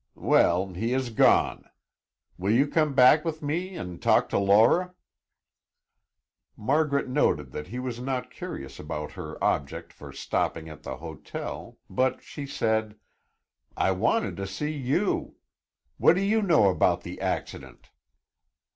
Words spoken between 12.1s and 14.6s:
she said, "I wanted to